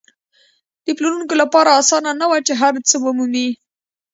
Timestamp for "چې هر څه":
2.47-2.95